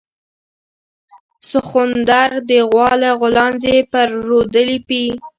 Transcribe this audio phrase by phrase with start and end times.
[1.49, 5.05] سخوندر د غوا له غولانځې پی رودلي دي